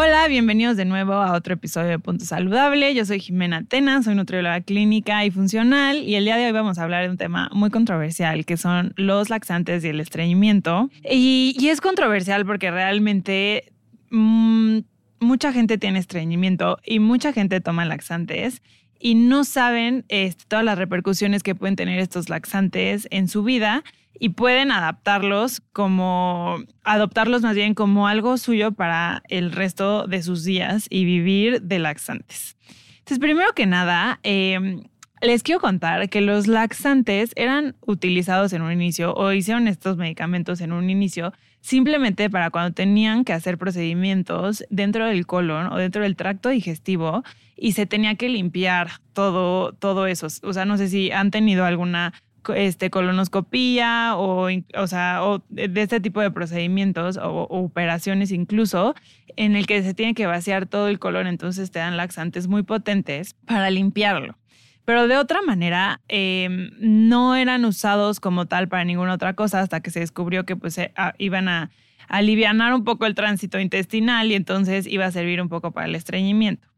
[0.00, 2.94] Hola, bienvenidos de nuevo a otro episodio de Punto Saludable.
[2.94, 6.78] Yo soy Jimena Tena, soy nutrióloga clínica y funcional y el día de hoy vamos
[6.78, 10.88] a hablar de un tema muy controversial que son los laxantes y el estreñimiento.
[11.02, 13.72] Y, es controversial porque realmente
[14.10, 14.82] mmm,
[15.18, 18.62] mucha gente tiene estreñimiento y mucha gente toma laxantes
[19.00, 23.82] y no saben este, todas las repercusiones que pueden tener estos laxantes en su vida
[24.18, 30.44] y pueden adaptarlos como, adoptarlos más bien como algo suyo para el resto de sus
[30.44, 32.56] días y vivir de laxantes.
[32.98, 34.80] Entonces, primero que nada, eh,
[35.20, 40.60] les quiero contar que los laxantes eran utilizados en un inicio o hicieron estos medicamentos
[40.60, 46.02] en un inicio simplemente para cuando tenían que hacer procedimientos dentro del colon o dentro
[46.02, 47.24] del tracto digestivo
[47.56, 50.28] y se tenía que limpiar todo, todo eso.
[50.42, 52.14] O sea, no sé si han tenido alguna
[52.54, 58.94] este, colonoscopía o, o sea, de este tipo de procedimientos o, operaciones incluso,
[59.36, 62.62] en el que se tiene que vaciar todo el colon, entonces te dan laxantes muy
[62.62, 64.36] potentes para limpiarlo.
[64.84, 69.80] Pero de otra manera, eh, no eran usados como tal para ninguna otra cosa hasta
[69.80, 70.80] que se descubrió que pues,
[71.18, 71.70] iban a
[72.08, 75.94] aliviar un poco el tránsito intestinal y entonces iba a servir un poco para el
[75.94, 76.68] estreñimiento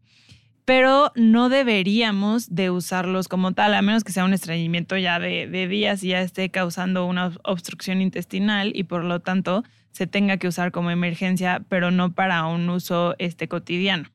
[0.70, 5.66] pero no deberíamos de usarlos como tal, a menos que sea un estreñimiento ya de,
[5.66, 10.46] días y ya esté causando una obstrucción intestinal y por lo tanto se tenga que
[10.46, 14.10] usar como emergencia, pero no para un uso este, cotidiano.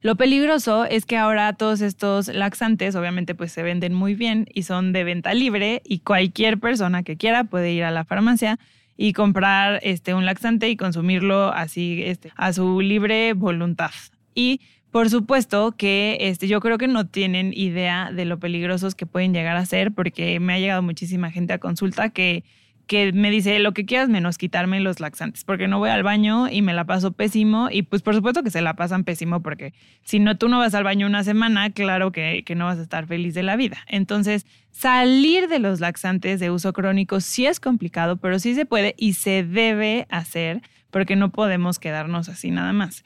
[0.00, 4.64] Lo peligroso es que ahora todos estos laxantes obviamente pues se venden muy bien y
[4.64, 8.58] son de venta libre y cualquier persona que quiera puede ir a la farmacia
[8.96, 13.92] y comprar este, un laxante y consumirlo así este, a su libre voluntad.
[14.34, 14.60] Y
[14.96, 19.34] por supuesto que este, yo creo que no tienen idea de lo peligrosos que pueden
[19.34, 22.44] llegar a ser, porque me ha llegado muchísima gente a consulta que,
[22.86, 26.48] que me dice lo que quieras menos quitarme los laxantes, porque no voy al baño
[26.48, 27.68] y me la paso pésimo.
[27.70, 30.74] Y pues por supuesto que se la pasan pésimo, porque si no tú no vas
[30.74, 33.76] al baño una semana, claro que, que no vas a estar feliz de la vida.
[33.88, 38.94] Entonces, salir de los laxantes de uso crónico sí es complicado, pero sí se puede
[38.96, 43.04] y se debe hacer, porque no podemos quedarnos así nada más.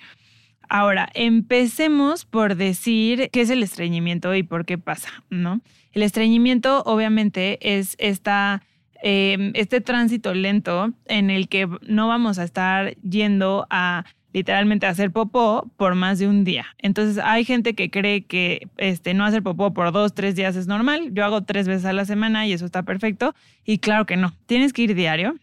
[0.73, 5.63] Ahora, empecemos por decir qué es el estreñimiento y por qué pasa, ¿no?
[5.91, 8.63] El estreñimiento obviamente es esta,
[9.03, 15.11] eh, este tránsito lento en el que no vamos a estar yendo a literalmente hacer
[15.11, 16.67] popó por más de un día.
[16.79, 20.69] Entonces hay gente que cree que este, no hacer popó por dos, tres días es
[20.69, 21.11] normal.
[21.13, 23.35] Yo hago tres veces a la semana y eso está perfecto.
[23.65, 25.35] Y claro que no, tienes que ir diario.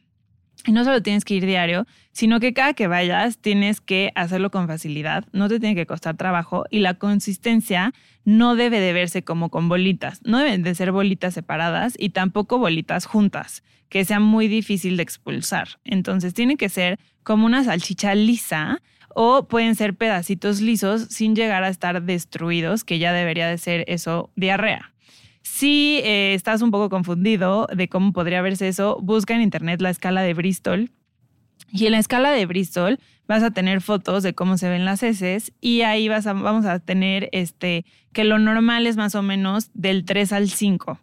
[0.66, 4.52] Y no solo tienes que ir diario, sino que cada que vayas tienes que hacerlo
[4.52, 7.94] con facilidad, no te tiene que costar trabajo y la consistencia
[8.26, 12.58] no debe de verse como con bolitas, no deben de ser bolitas separadas y tampoco
[12.58, 15.80] bolitas juntas, que sea muy difícil de expulsar.
[15.86, 18.82] Entonces tiene que ser como una salchicha lisa
[19.20, 23.86] o pueden ser pedacitos lisos sin llegar a estar destruidos, que ya debería de ser
[23.88, 24.94] eso diarrea.
[25.58, 29.90] Si eh, estás un poco confundido de cómo podría verse eso, busca en internet la
[29.90, 30.92] escala de Bristol.
[31.72, 35.02] Y en la escala de Bristol vas a tener fotos de cómo se ven las
[35.02, 39.24] heces y ahí vas a, vamos a tener este, que lo normal es más o
[39.24, 41.00] menos del 3 al 5.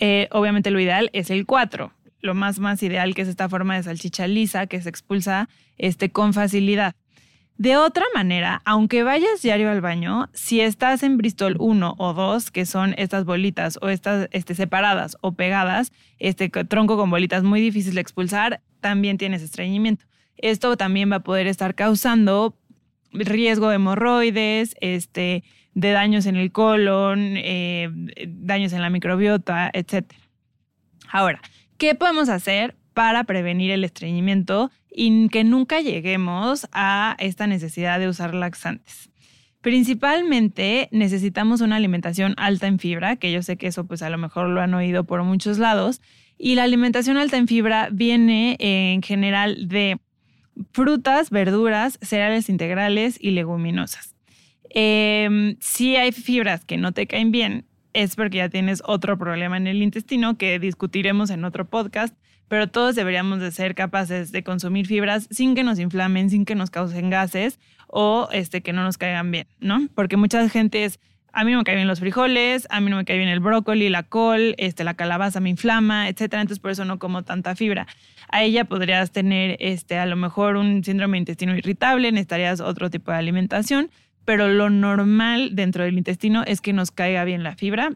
[0.00, 1.94] Eh, obviamente lo ideal es el 4.
[2.20, 6.10] Lo más, más ideal que es esta forma de salchicha lisa que se expulsa este,
[6.10, 6.94] con facilidad.
[7.58, 12.50] De otra manera, aunque vayas diario al baño, si estás en Bristol 1 o 2,
[12.50, 17.60] que son estas bolitas o estas este, separadas o pegadas, este tronco con bolitas muy
[17.60, 20.06] difícil de expulsar, también tienes estreñimiento.
[20.36, 22.56] Esto también va a poder estar causando
[23.12, 25.44] riesgo de hemorroides, este,
[25.74, 27.90] de daños en el colon, eh,
[28.26, 30.12] daños en la microbiota, etc.
[31.10, 31.40] Ahora,
[31.78, 38.08] ¿qué podemos hacer para prevenir el estreñimiento y que nunca lleguemos a esta necesidad de
[38.08, 39.10] usar laxantes.
[39.60, 44.18] Principalmente necesitamos una alimentación alta en fibra, que yo sé que eso pues a lo
[44.18, 46.00] mejor lo han oído por muchos lados,
[46.36, 50.00] y la alimentación alta en fibra viene en general de
[50.72, 54.16] frutas, verduras, cereales integrales y leguminosas.
[54.70, 59.56] Em, si hay fibras que no te caen bien, es porque ya tienes otro problema
[59.56, 62.16] en el intestino que discutiremos en otro podcast,
[62.48, 66.54] pero todos deberíamos de ser capaces de consumir fibras sin que nos inflamen, sin que
[66.54, 69.88] nos causen gases o este, que no nos caigan bien, ¿no?
[69.94, 71.00] Porque mucha gente es,
[71.32, 73.40] a mí no me caen bien los frijoles, a mí no me cae bien el
[73.40, 77.54] brócoli, la col, este, la calabaza me inflama, etcétera, entonces por eso no como tanta
[77.54, 77.86] fibra.
[78.28, 82.90] A ella podrías tener este, a lo mejor un síndrome de intestino irritable, necesitarías otro
[82.90, 83.90] tipo de alimentación,
[84.24, 87.92] pero lo normal dentro del intestino es que nos caiga bien la fibra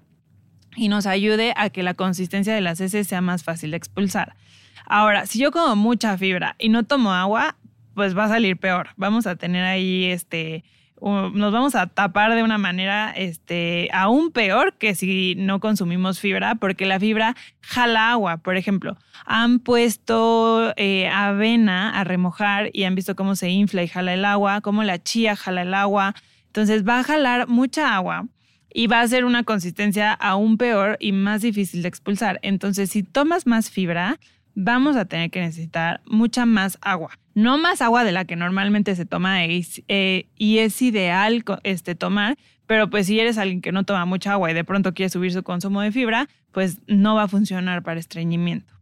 [0.77, 4.37] y nos ayude a que la consistencia de las heces sea más fácil de expulsar.
[4.85, 7.57] Ahora, si yo como mucha fibra y no tomo agua,
[7.95, 8.91] pues va a salir peor.
[8.97, 10.65] Vamos a tener ahí este
[11.01, 16.55] nos vamos a tapar de una manera este, aún peor que si no consumimos fibra,
[16.55, 18.39] porque la fibra jala agua.
[18.39, 23.89] Por ejemplo, han puesto eh, avena a remojar y han visto cómo se infla y
[23.89, 26.15] jala el agua, cómo la chía jala el agua.
[26.47, 28.27] Entonces va a jalar mucha agua
[28.73, 32.39] y va a ser una consistencia aún peor y más difícil de expulsar.
[32.43, 34.19] Entonces, si tomas más fibra,
[34.57, 37.11] vamos a tener que necesitar mucha más agua.
[37.35, 42.39] No más agua de la que normalmente se toma eh, y es ideal este, tomar,
[42.67, 45.33] pero pues si eres alguien que no toma mucha agua y de pronto quiere subir
[45.33, 48.75] su consumo de fibra, pues no va a funcionar para estreñimiento.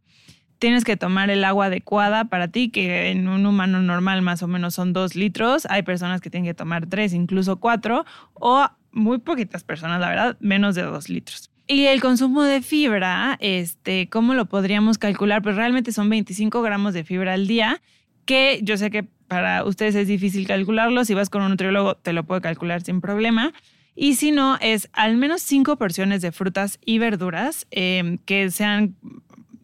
[0.61, 4.47] Tienes que tomar el agua adecuada para ti, que en un humano normal más o
[4.47, 5.67] menos son dos litros.
[5.69, 10.37] Hay personas que tienen que tomar tres, incluso cuatro, o muy poquitas personas, la verdad,
[10.39, 11.51] menos de dos litros.
[11.67, 15.43] Y el consumo de fibra, este, ¿cómo lo podríamos calcular?
[15.43, 17.81] Pues realmente son 25 gramos de fibra al día,
[18.27, 21.05] que yo sé que para ustedes es difícil calcularlo.
[21.05, 23.55] Si vas con un nutriólogo, te lo puede calcular sin problema.
[23.97, 28.97] Y si no, es al menos 5 porciones de frutas y verduras em, que sean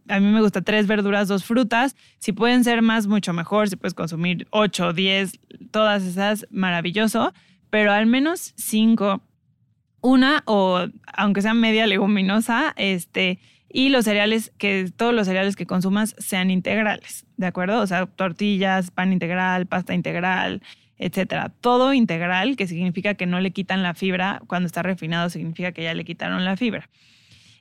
[0.08, 1.94] a mí me gusta tres verduras, dos frutas.
[2.18, 3.68] Si pueden ser más, mucho mejor.
[3.68, 5.38] Si puedes consumir 8, 10,
[5.70, 7.32] todas esas, maravilloso.
[7.70, 9.22] Pero al menos cinco
[10.00, 13.38] una o aunque sea media leguminosa, este,
[13.72, 17.80] y los cereales, que todos los cereales que consumas sean integrales, ¿de acuerdo?
[17.80, 20.60] O sea, tortillas, pan integral, pasta integral,
[20.98, 21.52] etcétera.
[21.60, 24.42] Todo integral, que significa que no le quitan la fibra.
[24.46, 26.90] Cuando está refinado, significa que ya le quitaron la fibra.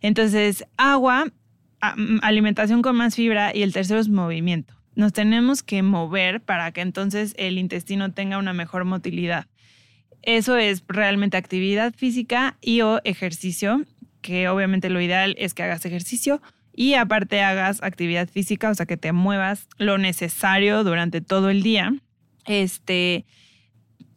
[0.02, 4.74] Entonces, agua, mm, alimentación con más fibra y el tercero es movimiento.
[4.96, 9.48] Nos tenemos que mover para que entonces el intestino tenga una mejor motilidad.
[10.21, 13.83] Eso es realmente actividad física y o ejercicio,
[14.21, 16.42] que obviamente lo ideal es que hagas ejercicio
[16.74, 21.63] y aparte hagas actividad física, o sea, que te muevas lo necesario durante todo el
[21.63, 21.94] día.
[22.45, 23.25] Este,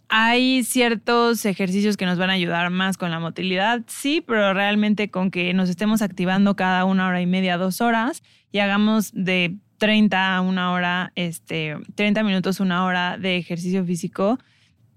[0.08, 5.10] hay ciertos ejercicios que nos van a ayudar más con la motilidad, sí, pero realmente
[5.10, 8.22] con que nos estemos activando cada una hora y media, dos horas
[8.52, 14.38] y hagamos de 30 a una hora, este, 30 minutos, una hora de ejercicio físico,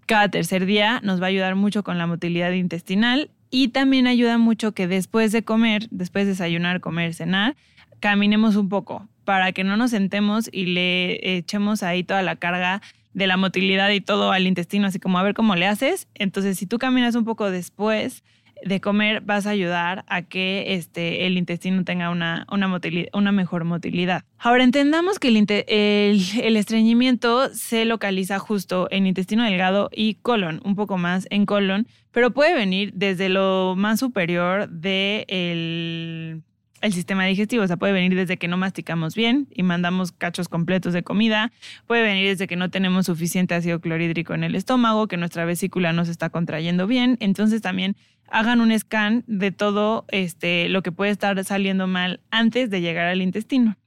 [0.06, 4.38] cada tercer día nos va a ayudar mucho con la motilidad intestinal y también ayuda
[4.38, 7.56] mucho que después de comer, después de desayunar, comer, cenar,
[8.00, 12.82] caminemos un poco para que no nos sentemos y le echemos ahí toda la carga
[13.14, 16.08] de la motilidad y todo al intestino, así como a ver cómo le haces.
[16.16, 18.24] Entonces, si tú caminas un poco después,
[18.64, 22.80] de comer vas a ayudar a que este, el intestino tenga una, una,
[23.14, 24.24] una mejor motilidad.
[24.38, 25.38] Ahora entendamos que el,
[25.68, 31.88] el, estreñimiento se localiza justo en intestino delgado y colon, un poco más en colon,
[32.12, 36.44] pero puede venir desde lo más superior del de
[36.82, 37.64] el sistema digestivo.
[37.64, 41.52] O sea, puede venir desde que no masticamos bien y mandamos cachos completos de comida.
[41.88, 45.94] Puede venir desde que no tenemos suficiente ácido clorhídrico en el estómago, que nuestra vesícula
[45.94, 47.18] no se está contrayendo bien.
[47.20, 47.96] Entonces también
[48.30, 53.08] hagan un scan de todo este, lo que puede estar saliendo mal antes de llegar
[53.08, 53.78] al intestino.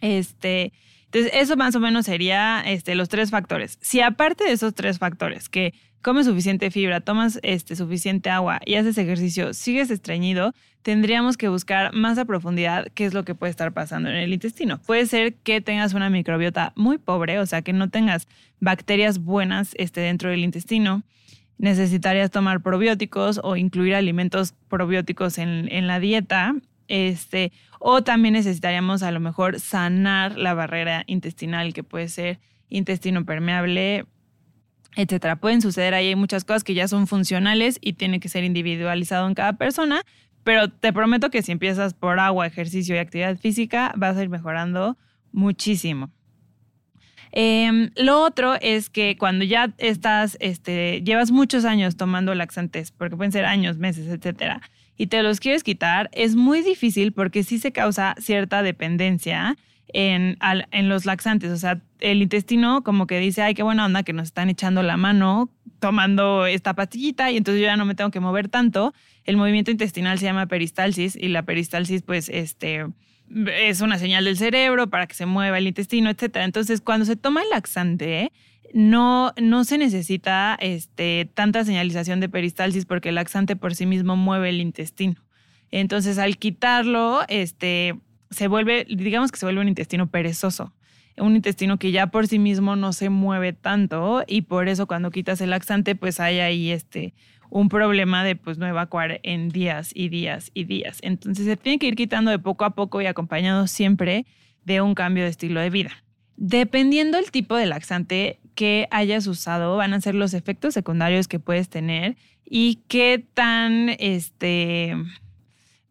[0.00, 0.72] Este,
[1.10, 3.78] entonces, eso más o menos sería este, los tres factores.
[3.80, 5.72] Si aparte de esos tres factores, que
[6.02, 11.94] comes suficiente fibra, tomas este, suficiente agua y haces ejercicio, sigues estreñido, tendríamos que buscar
[11.94, 14.80] más a profundidad qué es lo que puede estar pasando en el intestino.
[14.82, 18.28] Puede ser que tengas una microbiota muy pobre, o sea, que no tengas
[18.60, 21.04] bacterias buenas este, dentro del intestino.
[21.56, 26.54] Necesitarías tomar probióticos o incluir alimentos probióticos en, en la dieta.
[26.86, 33.24] Este, o también necesitaríamos a lo mejor sanar la barrera intestinal, que puede ser intestino
[33.24, 34.06] permeable,
[34.96, 35.36] etcétera.
[35.36, 39.34] Pueden suceder ahí muchas cosas que ya son funcionales y tiene que ser individualizado en
[39.34, 40.02] cada persona,
[40.44, 44.28] pero te prometo que si empiezas por agua, ejercicio y actividad física, vas a ir
[44.28, 44.96] mejorando
[45.32, 46.10] muchísimo.
[47.30, 53.16] Em, lo otro es que cuando ya estás, este, llevas muchos años tomando laxantes, porque
[53.16, 54.62] pueden ser años, meses, etcétera,
[54.98, 59.56] y te los quieres quitar, es muy difícil porque sí se causa cierta dependencia
[59.94, 60.36] en,
[60.70, 61.50] en los laxantes.
[61.52, 64.82] O sea, el intestino como que dice, ay, qué buena onda que nos están echando
[64.82, 68.92] la mano tomando esta pastillita y entonces yo ya no me tengo que mover tanto.
[69.24, 72.84] El movimiento intestinal se llama peristalsis y la peristalsis pues este
[73.46, 76.44] es una señal del cerebro para que se mueva el intestino, etcétera.
[76.44, 78.32] Entonces, cuando se toma el laxante,
[78.74, 84.16] no, no se necesita este, tanta señalización de peristalsis porque el laxante por sí mismo
[84.16, 85.16] mueve el intestino.
[85.70, 87.98] Entonces, al quitarlo, este,
[88.30, 90.72] se vuelve, digamos que se vuelve un intestino perezoso
[91.20, 95.10] un intestino que ya por sí mismo no se mueve tanto y por eso cuando
[95.10, 97.14] quitas el laxante pues hay ahí este
[97.50, 100.98] un problema de pues no evacuar en días y días y días.
[101.02, 104.26] Entonces se tiene que ir quitando de poco a poco y acompañado siempre
[104.64, 106.04] de un cambio de estilo de vida.
[106.36, 111.38] Dependiendo del tipo de laxante que hayas usado, van a ser los efectos secundarios que
[111.38, 114.96] puedes tener y qué tan este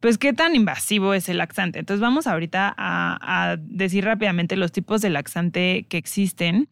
[0.02, 1.80] pues qué tan invasivo es el laxante.
[1.80, 6.68] Entonces vamos ahorita a, decir rápidamente los tipos de laxante que existen.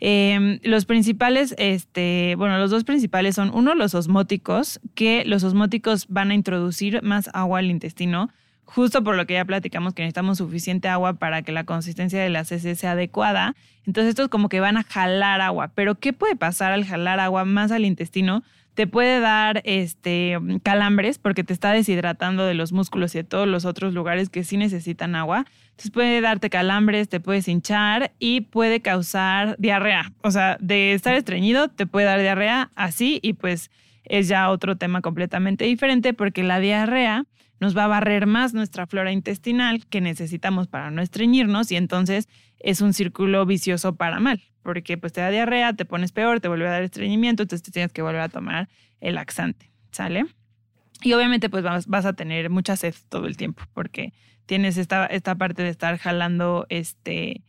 [0.00, 6.08] Em, los principales, este, bueno, los dos principales son uno, los osmóticos, que los osmóticos
[6.08, 8.30] van a introducir más agua al intestino,
[8.66, 12.28] justo por lo que ya platicamos que necesitamos suficiente agua para que la consistencia de
[12.28, 13.54] las heces sea adecuada.
[13.86, 15.72] Entonces estos como que van a jalar agua.
[15.74, 18.42] Pero ¿qué puede pasar al jalar agua más al intestino?
[18.76, 23.48] te puede dar este, calambres porque te está deshidratando de los músculos y de todos
[23.48, 25.46] los otros lugares que sí necesitan agua.
[25.70, 30.12] Entonces puede darte calambres, te puedes hinchar y puede causar diarrea.
[30.20, 33.70] O sea, de estar estreñido te puede dar diarrea así y pues
[34.04, 37.24] es ya otro tema completamente diferente porque la diarrea
[37.60, 42.28] nos va a barrer más nuestra flora intestinal que necesitamos para no estreñirnos y entonces
[42.58, 46.48] es un círculo vicioso para mal porque pues te da diarrea, te pones peor, te
[46.48, 48.68] vuelve a dar estreñimiento, entonces te tienes que volver a tomar
[49.00, 50.26] el laxante, ¿sale?
[51.02, 54.12] Y obviamente pues vas, a tener mucha sed todo el tiempo porque
[54.44, 57.44] tienes esta, esta parte de estar jalando este,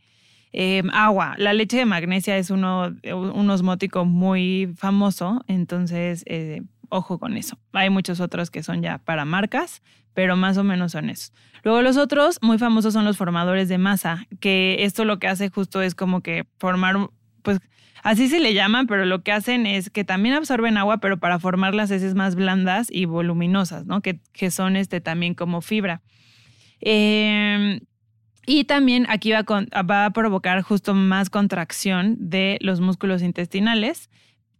[0.52, 1.34] em, agua.
[1.38, 7.58] La leche de magnesia es uno, un osmótico muy famoso, entonces eh, ojo con eso.
[7.72, 9.82] Hay muchos otros que son ya para marcas,
[10.14, 11.32] pero más o menos son esos.
[11.62, 15.48] Luego los otros muy famosos son los formadores de masa, que esto lo que hace
[15.48, 17.10] justo es como que formar,
[17.42, 17.60] pues
[18.02, 21.38] así se le llaman, pero lo que hacen es que también absorben agua, pero para
[21.38, 24.00] formar las heces más blandas y voluminosas, ¿no?
[24.00, 26.02] Que, que son este también como fibra.
[26.80, 27.80] Em,
[28.46, 29.44] y también aquí va,
[29.82, 34.08] va a provocar justo más contracción de los músculos intestinales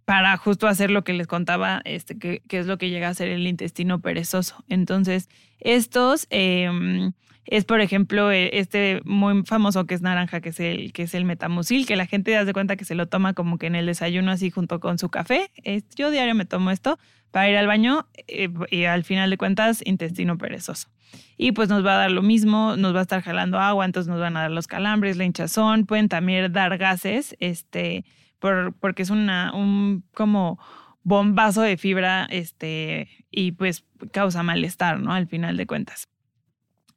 [0.09, 3.29] para justo hacer lo que les contaba, este, que, es lo que llega a ser
[3.29, 4.65] el intestino perezoso.
[4.71, 5.29] Entonces,
[5.61, 7.13] estos em,
[7.45, 11.13] es, por ejemplo, e, este muy famoso que es naranja, que es el, que es
[11.13, 13.75] el metamucil, que la gente da de cuenta que se lo toma como que en
[13.75, 15.51] el desayuno así junto con su café.
[15.95, 16.99] yo diario me tomo esto
[17.31, 20.89] para ir al baño eh, y al final de cuentas, intestino perezoso.
[21.37, 24.09] Y pues nos va a dar lo mismo, nos va a estar jalando agua, entonces
[24.09, 28.07] nos van a dar los calambres, la hinchazón, pueden también dar gases, este,
[28.41, 30.59] porque es una, un como
[31.03, 35.13] bombazo de fibra este, y pues causa malestar, ¿no?
[35.13, 36.09] Al final de cuentas.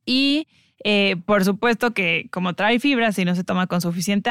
[0.06, 0.48] Y
[0.84, 4.31] eh, por supuesto que como trae fibra, si no se toma con suficiente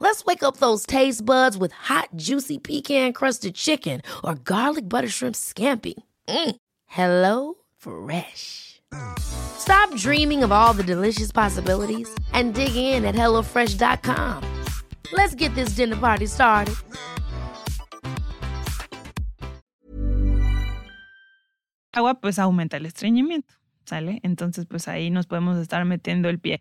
[0.00, 5.08] Let's wake up those taste buds with hot, juicy pecan crusted chicken or garlic butter
[5.08, 5.94] shrimp scampi.
[6.28, 6.56] Mm.
[6.86, 8.82] Hello Fresh.
[9.18, 14.42] Stop dreaming of all the delicious possibilities and dig in at HelloFresh.com.
[15.12, 16.74] Let's get this dinner party started.
[21.92, 24.18] Agua pues aumenta el estreñimiento, ¿sale?
[24.24, 26.60] Entonces pues ahí nos podemos estar metiendo el pie.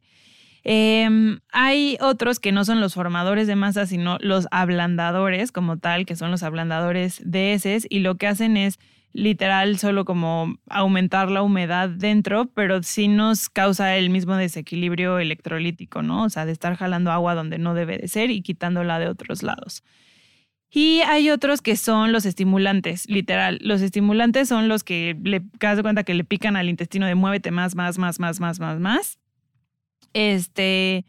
[0.64, 6.06] Em, hay otros que no son los formadores de masa, sino los ablandadores como tal,
[6.06, 8.80] que son los ablandadores de heces, y lo que hacen es
[9.12, 16.02] literal solo como aumentar la humedad dentro, pero sí nos causa el mismo desequilibrio electrolítico,
[16.02, 16.24] ¿no?
[16.24, 19.44] O sea, de estar jalando agua donde no debe de ser y quitándola de otros
[19.44, 19.84] lados.
[20.72, 23.60] Y hay otros que son los estimulantes, literal.
[23.62, 27.52] Los estimulantes son los que le das cuenta que le pican al intestino de muévete
[27.52, 29.20] más, más, más, más, más, más, más.
[30.14, 31.06] Este,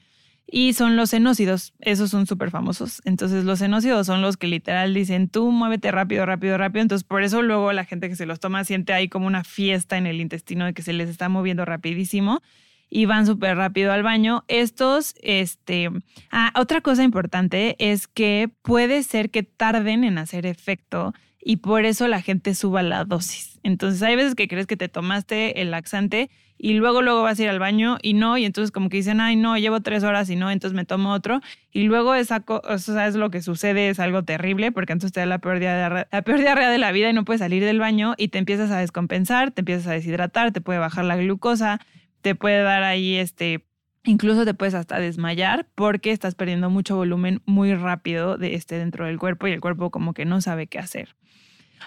[0.47, 3.03] y son los senócidos, esos son súper famosos.
[3.05, 6.83] Entonces los senócidos son los que literal dicen, tú muévete rápido, rápido, rápido.
[6.83, 9.97] Entonces por eso luego la gente que se los toma siente ahí como una fiesta
[9.97, 12.43] en el intestino de que se les está moviendo rapidísimo
[12.91, 14.45] y van súper rápido al baño.
[14.49, 15.91] Estos, este,
[16.31, 21.13] ah, otra cosa importante es que puede ser que tarden en hacer efecto
[21.45, 23.61] y por eso la gente suba la dosis.
[23.63, 27.43] Entonces hay veces que crees que te tomaste el laxante y luego luego vas a
[27.43, 30.31] ir al baño y no, y entonces como que dicen, ay no, llevo tres horas
[30.31, 31.41] y no, entonces me tomo otro
[31.73, 35.27] y luego esa cosa es lo que sucede, es algo terrible porque entonces te da
[35.27, 38.15] la peor, diarrea, la peor diarrea de la vida y no puedes salir del baño
[38.17, 41.81] y te empiezas a descompensar, te empiezas a deshidratar, te puede bajar la glucosa,
[42.25, 43.67] te puede dar ahí este
[44.07, 49.07] Incluso te puedes hasta desmayar porque estás perdiendo mucho volumen muy rápido de este dentro
[49.07, 51.17] del cuerpo y el cuerpo como que no sabe qué hacer.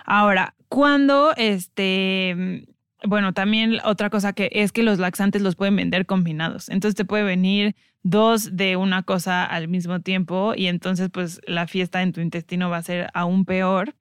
[0.03, 2.65] Ahora, cuando este
[3.05, 6.69] bueno, también otra cosa que es que los laxantes los pueden vender combinados.
[6.69, 11.67] Entonces te puede venir dos de una cosa al mismo tiempo y entonces pues la
[11.67, 13.95] fiesta en tu intestino va a ser aún peor.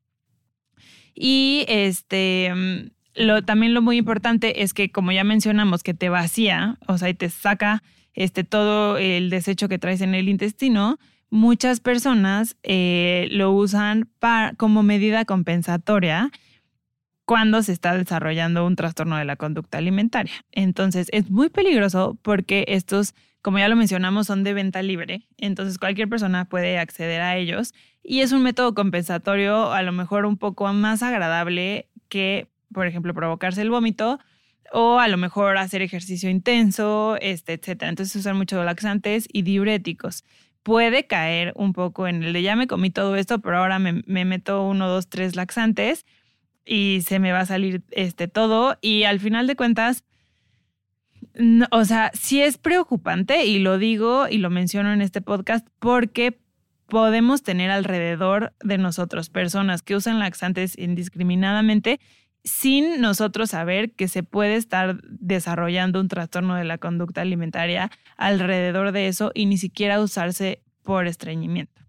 [1.15, 6.79] Y este lo, también lo muy importante es que, como ya mencionamos, que te vacía,
[6.87, 7.83] o sea, y te saca
[8.15, 10.99] este, todo el desecho que traes en el intestino,
[11.31, 14.09] muchas personas eh, lo usan
[14.57, 16.31] como medida compensatoria
[17.25, 20.33] cuando se está desarrollando un trastorno de la conducta alimentaria.
[20.53, 25.27] Entonces, es muy peligroso porque estos, como ya lo mencionamos, son de venta libre.
[25.37, 30.25] Entonces, cualquier persona puede acceder a ellos y es un método compensatorio a lo mejor
[30.27, 34.19] un poco más agradable que por ejemplo, provocarse el vómito
[34.71, 37.89] o a lo mejor hacer ejercicio intenso, este, etcétera.
[37.89, 40.25] Entonces usan mucho laxantes y diuréticos.
[40.63, 44.03] Puede caer un poco en el de ya me comí todo esto, pero ahora me,
[44.05, 46.05] meto uno, dos, tres laxantes
[46.67, 48.77] y se me va a salir este todo.
[48.83, 50.05] Y al final de cuentas,
[51.71, 56.39] o sea, sí es preocupante y lo digo y lo menciono en este podcast porque
[56.89, 62.01] podemos tener alrededor de nosotros personas que usan laxantes indiscriminadamente
[62.47, 68.93] sin nosotros saber que se puede estar desarrollando un trastorno de la conducta alimentaria alrededor
[68.93, 71.83] de eso y ni siquiera usarse por estreñimiento.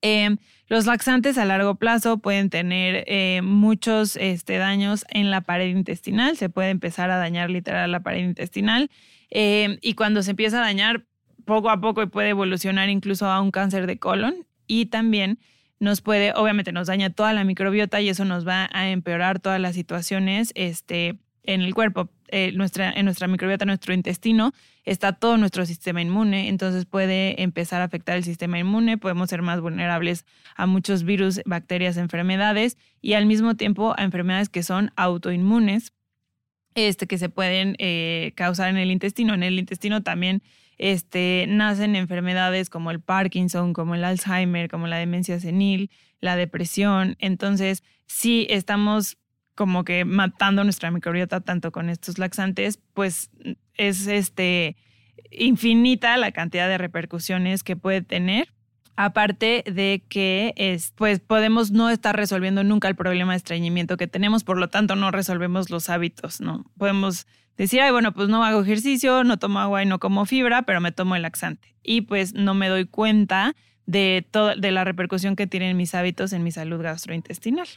[0.00, 5.68] Em, los laxantes a largo plazo pueden tener eh, muchos este, daños en la pared
[5.68, 8.90] intestinal, se puede empezar a dañar literal la pared intestinal
[9.28, 11.04] em, y cuando se empieza a dañar
[11.44, 15.38] poco a poco puede evolucionar incluso a un cáncer de colon y también
[15.78, 19.60] nos puede, obviamente nos daña toda la microbiota y eso nos va a empeorar todas
[19.60, 22.08] las situaciones este, en el cuerpo.
[22.28, 24.52] Eh, nuestra, en nuestra microbiota, nuestro intestino,
[24.84, 29.42] está todo nuestro sistema inmune, entonces puede empezar a afectar el sistema inmune, podemos ser
[29.42, 30.24] más vulnerables
[30.56, 35.92] a muchos virus, bacterias, enfermedades y al mismo tiempo a enfermedades que son autoinmunes,
[36.74, 39.32] este, que se pueden eh, causar en el intestino.
[39.34, 40.42] En el intestino también
[40.78, 47.16] este, nacen enfermedades como el Parkinson, como el Alzheimer, como la demencia senil, la depresión.
[47.18, 49.18] Entonces, sí estamos
[49.54, 53.30] como que matando nuestra microbiota tanto con estos laxantes, pues
[53.74, 54.76] es este
[55.30, 58.52] infinita la cantidad de repercusiones que puede tener.
[58.98, 64.06] Aparte de que es, pues podemos no estar resolviendo nunca el problema de estreñimiento que
[64.06, 66.64] tenemos, por lo tanto no resolvemos los hábitos, ¿no?
[66.78, 67.26] Podemos
[67.56, 70.80] decir, ay, bueno, pues no hago ejercicio, no tomo agua y no como fibra, pero
[70.80, 71.74] me tomo el laxante.
[71.82, 73.54] Y pues no me doy cuenta
[73.86, 74.26] de,
[74.58, 77.68] de la repercusión que tienen mis hábitos en mi salud gastrointestinal.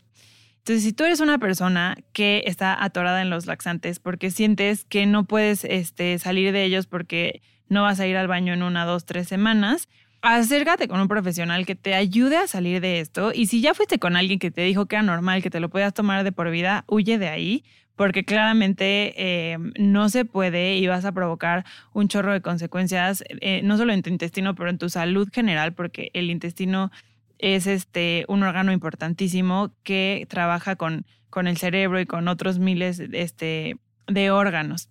[0.60, 5.06] Entonces, si tú eres una persona que está atorada en los laxantes porque sientes que
[5.06, 8.86] no puedes este, salir de ellos porque no vas a ir al baño en una,
[8.86, 9.88] dos, tres semanas,
[10.22, 13.32] acércate con un profesional que te ayude a salir de esto.
[13.34, 15.70] Y si ya fuiste con alguien que te dijo que era normal, que te lo
[15.70, 17.63] puedas tomar de por vida, huye de ahí,
[17.99, 23.59] porque claramente eh, no se puede y vas a provocar un chorro de consecuencias, eh,
[23.62, 26.91] no solo en tu intestino, pero en tu salud general, porque el intestino
[27.39, 33.01] es este, un órgano importantísimo que trabaja con, con el cerebro y con otros miles
[33.01, 33.75] este,
[34.07, 34.88] de órganos.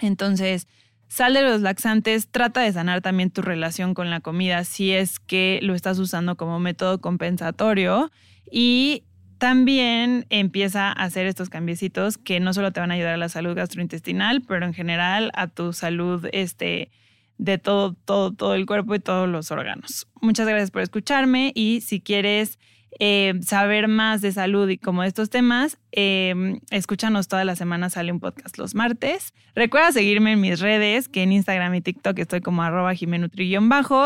[0.00, 0.66] Entonces,
[1.08, 5.20] sal de los laxantes, trata de sanar también tu relación con la comida si es
[5.20, 8.10] que lo estás usando como método compensatorio
[8.50, 9.04] y
[9.40, 13.30] también empieza a hacer estos cambiecitos que no solo te van a ayudar a la
[13.30, 16.90] salud gastrointestinal, pero en general a tu salud este,
[17.38, 20.06] de todo, todo, todo el cuerpo y todos los órganos.
[20.20, 22.58] Muchas gracias por escucharme y si quieres
[22.98, 27.94] eh, saber más de salud y como de estos temas, eh, escúchanos todas las semanas,
[27.94, 29.32] sale un podcast los martes.
[29.54, 32.92] Recuerda seguirme en mis redes, que en Instagram y TikTok estoy como arroba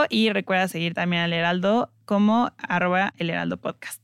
[0.08, 4.03] y recuerda seguir también al Heraldo como arroba el Heraldo Podcast.